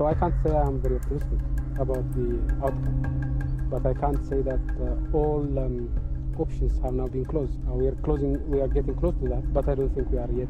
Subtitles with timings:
[0.00, 1.40] So I can't say I'm very optimistic
[1.78, 2.28] about the
[2.64, 5.90] outcome, but I can't say that uh, all um,
[6.38, 7.52] options have now been closed.
[7.68, 10.16] Uh, we are closing, we are getting close to that, but I don't think we
[10.16, 10.48] are yet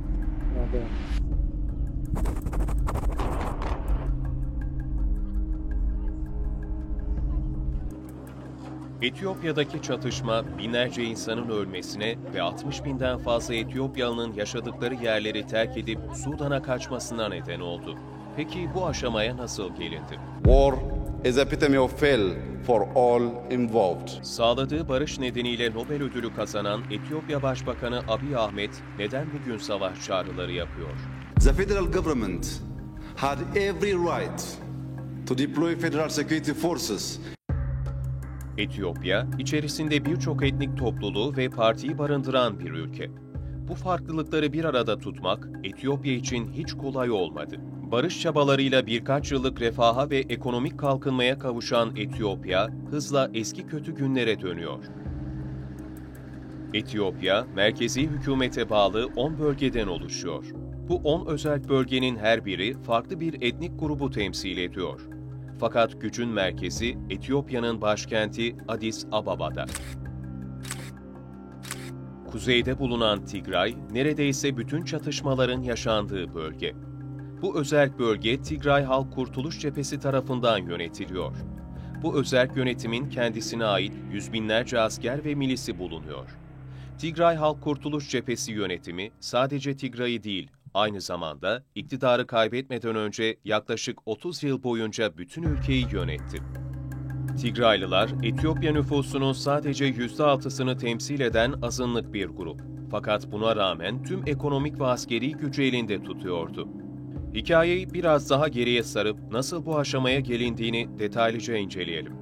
[0.57, 0.89] uh, there.
[9.03, 16.63] Etiyopya'daki çatışma binlerce insanın ölmesine ve 60 binden fazla Etiyopyalı'nın yaşadıkları yerleri terk edip Sudan'a
[16.63, 17.97] kaçmasına neden oldu.
[18.37, 20.21] Peki bu aşamaya nasıl gelindi?
[20.45, 20.75] War
[21.25, 22.31] is epitome of fail
[22.67, 24.09] for all involved.
[24.23, 30.89] Sağladığı barış nedeniyle Nobel ödülü kazanan Etiyopya Başbakanı Abiy Ahmet neden bugün savaş çağrıları yapıyor?
[31.45, 32.63] The federal government
[33.17, 34.59] had every right
[35.29, 37.21] to deploy federal security forces
[38.59, 43.11] Etiyopya, içerisinde birçok etnik topluluğu ve partiyi barındıran bir ülke.
[43.69, 47.61] Bu farklılıkları bir arada tutmak Etiyopya için hiç kolay olmadı.
[47.93, 54.85] Barış çabalarıyla birkaç yıllık refaha ve ekonomik kalkınmaya kavuşan Etiyopya, hızla eski kötü günlere dönüyor.
[56.75, 60.45] Etiyopya, merkezi hükümete bağlı 10 bölgeden oluşuyor.
[60.89, 65.01] Bu 10 özel bölgenin her biri farklı bir etnik grubu temsil ediyor.
[65.61, 69.67] Fakat gücün merkezi Etiyopya'nın başkenti Addis Ababa'da.
[72.31, 76.75] Kuzeyde bulunan Tigray, neredeyse bütün çatışmaların yaşandığı bölge.
[77.43, 81.37] Bu özel bölge Tigray Halk Kurtuluş Cephesi tarafından yönetiliyor.
[82.03, 86.39] Bu özel yönetimin kendisine ait yüz binlerce asker ve milisi bulunuyor.
[86.99, 94.43] Tigray Halk Kurtuluş Cephesi yönetimi sadece Tigray'ı değil, aynı zamanda iktidarı kaybetmeden önce yaklaşık 30
[94.43, 96.43] yıl boyunca bütün ülkeyi yönetti.
[97.41, 102.61] Tigraylılar, Etiyopya nüfusunun sadece %6'sını temsil eden azınlık bir grup.
[102.91, 106.69] Fakat buna rağmen tüm ekonomik ve askeri gücü elinde tutuyordu.
[107.35, 112.13] Hikayeyi biraz daha geriye sarıp nasıl bu aşamaya gelindiğini detaylıca inceleyelim.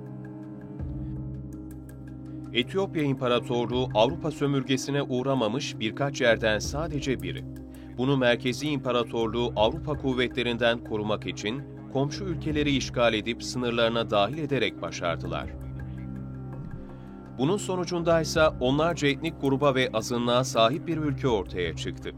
[2.53, 7.44] Etiyopya İmparatorluğu Avrupa sömürgesine uğramamış birkaç yerden sadece biri.
[7.99, 11.62] Bunu Merkezi İmparatorluğu Avrupa kuvvetlerinden korumak için
[11.93, 15.50] komşu ülkeleri işgal edip sınırlarına dahil ederek başardılar.
[17.38, 22.12] Bunun sonucunda ise onlarca etnik gruba ve azınlığa sahip bir ülke ortaya çıktı.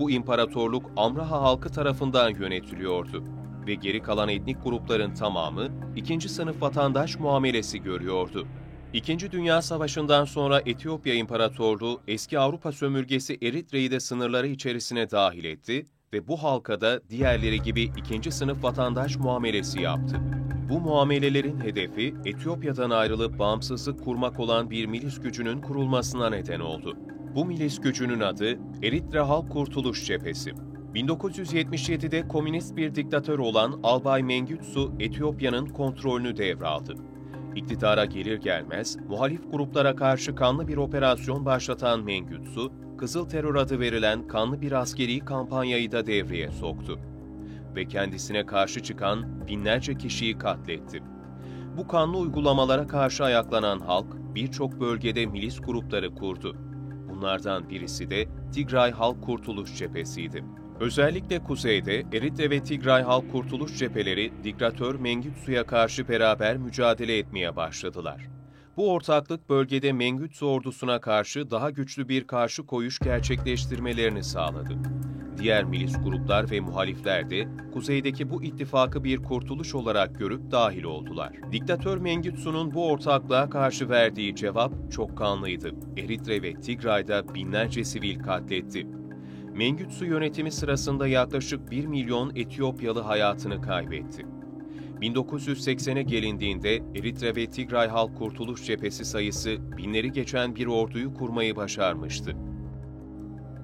[0.00, 3.24] Bu imparatorluk Amraha halkı tarafından yönetiliyordu
[3.66, 8.46] ve geri kalan etnik grupların tamamı ikinci sınıf vatandaş muamelesi görüyordu.
[8.92, 15.86] İkinci Dünya Savaşı'ndan sonra Etiyopya İmparatorluğu eski Avrupa sömürgesi Eritre'yi de sınırları içerisine dahil etti
[16.12, 20.20] ve bu halka da diğerleri gibi ikinci sınıf vatandaş muamelesi yaptı.
[20.70, 26.96] Bu muamelelerin hedefi Etiyopya'dan ayrılıp bağımsızlık kurmak olan bir milis gücünün kurulmasına neden oldu.
[27.34, 30.54] Bu milis gücünün adı Eritre Halk Kurtuluş Cephesi.
[30.94, 36.94] 1977'de komünist bir diktatör olan Albay Mengütsu, Etiyopya'nın kontrolünü devraldı.
[37.56, 44.28] İktidara gelir gelmez, muhalif gruplara karşı kanlı bir operasyon başlatan Mengütsu, Kızıl Terör adı verilen
[44.28, 46.98] kanlı bir askeri kampanyayı da devreye soktu.
[47.76, 51.02] Ve kendisine karşı çıkan binlerce kişiyi katletti.
[51.76, 56.69] Bu kanlı uygulamalara karşı ayaklanan halk, birçok bölgede milis grupları kurdu.
[57.20, 60.44] Bunlardan birisi de Tigray Halk Kurtuluş Cephesi'ydi.
[60.80, 68.28] Özellikle kuzeyde Eritre ve Tigray Halk Kurtuluş Cepheleri diktatör Mengütsu'ya karşı beraber mücadele etmeye başladılar.
[68.76, 74.76] Bu ortaklık bölgede Mengütsu ordusuna karşı daha güçlü bir karşı koyuş gerçekleştirmelerini sağladı.
[75.40, 81.32] Diğer milis gruplar ve muhalifler de kuzeydeki bu ittifakı bir kurtuluş olarak görüp dahil oldular.
[81.52, 85.74] Diktatör Mengütsu'nun bu ortaklığa karşı verdiği cevap çok kanlıydı.
[85.96, 88.86] Eritre ve Tigray'da binlerce sivil katletti.
[89.54, 94.26] Mengütsu yönetimi sırasında yaklaşık 1 milyon Etiyopyalı hayatını kaybetti.
[95.00, 102.36] 1980'e gelindiğinde Eritre ve Tigray Halk Kurtuluş Cephesi sayısı binleri geçen bir orduyu kurmayı başarmıştı.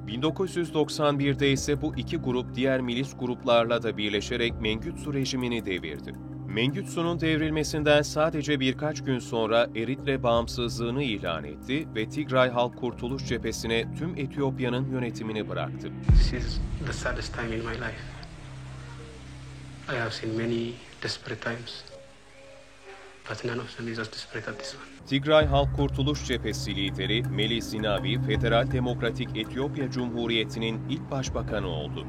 [0.09, 6.15] 1991'de ise bu iki grup diğer milis gruplarla da birleşerek Mengütsu rejimini devirdi.
[6.49, 13.95] Mengütsu'nun devrilmesinden sadece birkaç gün sonra Eritre bağımsızlığını ilan etti ve Tigray Halk Kurtuluş Cephesi'ne
[13.99, 15.91] tüm Etiyopya'nın yönetimini bıraktı.
[16.09, 18.17] This is the saddest time in my life.
[19.89, 20.73] I have seen many
[21.03, 21.85] desperate times,
[25.07, 32.07] Tigray Halk Kurtuluş Cephesi lideri Melis Zenawi, Federal Demokratik Etiyopya Cumhuriyeti'nin ilk başbakanı oldu.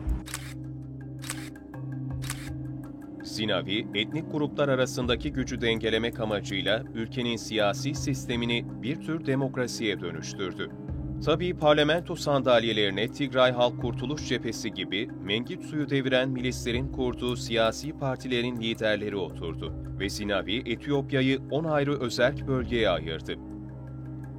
[3.23, 10.86] Zenawi, etnik gruplar arasındaki gücü dengelemek amacıyla ülkenin siyasi sistemini bir tür demokrasiye dönüştürdü.
[11.25, 19.15] Tabii parlamento sandalyelerine Tigray Halk Kurtuluş Cephesi gibi Mengitsu'yu deviren milislerin kurduğu siyasi partilerin liderleri
[19.15, 23.35] oturdu ve Zinavi Etiyopya'yı 10 ayrı özerk bölgeye ayırdı.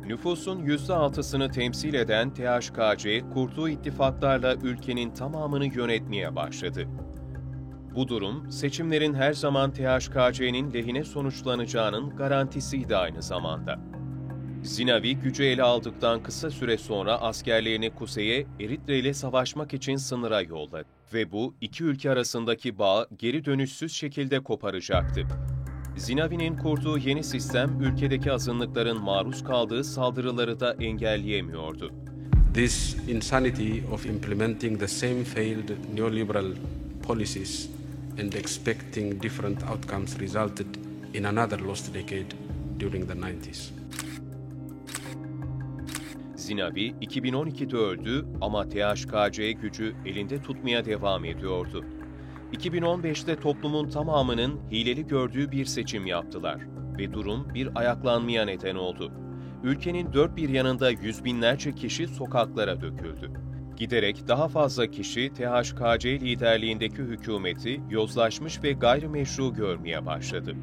[0.06, 6.88] Nüfusun %6'sını temsil eden THKC, kurduğu ittifaklarla ülkenin tamamını yönetmeye başladı.
[7.94, 13.97] Bu durum, seçimlerin her zaman THKC'nin lehine sonuçlanacağının garantisiydi aynı zamanda.
[14.62, 20.84] Zinavi gücü ele aldıktan kısa süre sonra askerlerini kuzeye Eritre ile savaşmak için sınıra yolladı
[21.14, 25.26] ve bu iki ülke arasındaki bağı geri dönüşsüz şekilde koparacaktı.
[25.96, 31.92] Zinavi'nin kurduğu yeni sistem ülkedeki azınlıkların maruz kaldığı saldırıları da engelleyemiyordu.
[32.54, 36.52] This insanity of implementing the same failed neoliberal
[37.06, 37.68] policies
[38.20, 40.66] and expecting different outcomes resulted
[41.14, 42.26] in another lost decade
[42.80, 43.77] during the 90s.
[46.48, 51.84] Zinavi 2012'de öldü ama THKC gücü elinde tutmaya devam ediyordu.
[52.52, 56.60] 2015'te toplumun tamamının hileli gördüğü bir seçim yaptılar
[56.98, 59.12] ve durum bir ayaklanmaya neden oldu.
[59.64, 63.30] Ülkenin dört bir yanında yüz binlerce kişi sokaklara döküldü.
[63.76, 70.54] Giderek daha fazla kişi THKC liderliğindeki hükümeti yozlaşmış ve gayrimeşru görmeye başladı.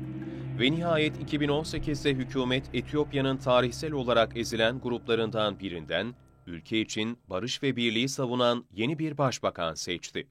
[0.59, 6.13] Ve nihayet 2018'de hükümet Etiyopya'nın tarihsel olarak ezilen gruplarından birinden
[6.47, 10.27] ülke için barış ve birliği savunan yeni bir başbakan seçti.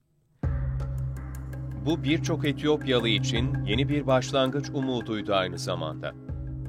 [1.87, 6.13] Bu birçok Etiyopyalı için yeni bir başlangıç umuduydu aynı zamanda.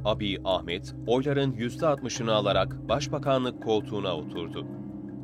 [0.06, 4.68] Abiy Ahmet, oyların %60'ını alarak başbakanlık koltuğuna oturdu.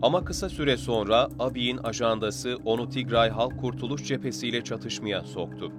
[0.02, 5.72] Ama kısa süre sonra Abiy'in ajandası onu Tigray Halk Kurtuluş Cephesi ile çatışmaya soktu.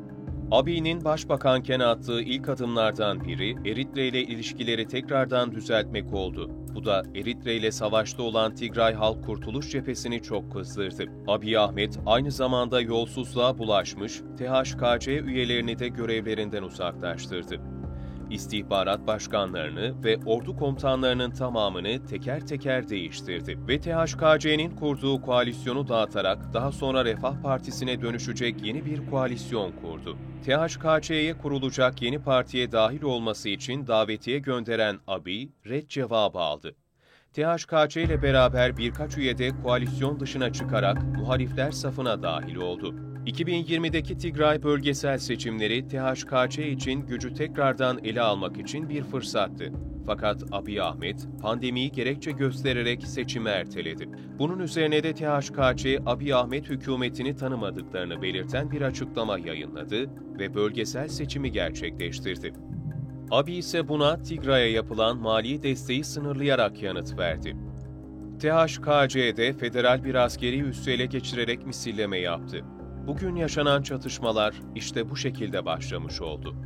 [0.53, 6.51] Abiy'nin başbakanken attığı ilk adımlardan biri Eritre ile ilişkileri tekrardan düzeltmek oldu.
[6.75, 11.05] Bu da Eritre ile savaşta olan Tigray Halk Kurtuluş Cephesini çok kızdırdı.
[11.29, 17.61] Abiy Ahmet aynı zamanda yolsuzluğa bulaşmış, THKC üyelerini de görevlerinden uzaklaştırdı.
[18.33, 26.73] İstihbarat başkanlarını ve ordu komutanlarının tamamını teker teker değiştirdi ve THKC'nin kurduğu koalisyonu dağıtarak daha
[26.73, 30.17] sonra Refah Partisi'ne dönüşecek yeni bir koalisyon kurdu.
[30.45, 36.75] THKC'ye kurulacak yeni partiye dahil olması için davetiye gönderen Abiy, red cevabı aldı.
[37.33, 43.12] THKC ile beraber birkaç üye de koalisyon dışına çıkarak muhalifler safına dahil oldu.
[43.27, 49.73] 2020'deki Tigray bölgesel seçimleri THKC için gücü tekrardan ele almak için bir fırsattı.
[50.07, 54.09] Fakat Abiy Ahmet pandemiyi gerekçe göstererek seçimi erteledi.
[54.39, 61.53] Bunun üzerine de THKC Abiy Ahmet hükümetini tanımadıklarını belirten bir açıklama yayınladı ve bölgesel seçimi
[61.53, 62.53] gerçekleştirdi.
[63.31, 67.57] Abiy ise buna Tigray'a yapılan mali desteği sınırlayarak yanıt verdi.
[68.39, 72.65] THKC'de federal bir askeri üssü ele geçirerek misilleme yaptı.
[73.07, 76.57] Bugün yaşanan çatışmalar işte bu şekilde başlamış oldu.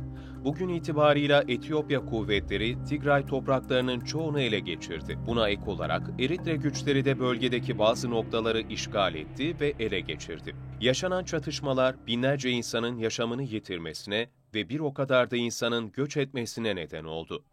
[0.43, 5.17] Bugün itibarıyla Etiyopya kuvvetleri Tigray topraklarının çoğunu ele geçirdi.
[5.27, 10.55] Buna ek olarak Eritre güçleri de bölgedeki bazı noktaları işgal etti ve ele geçirdi.
[10.81, 17.03] Yaşanan çatışmalar binlerce insanın yaşamını yitirmesine ve bir o kadar da insanın göç etmesine neden
[17.03, 17.43] oldu.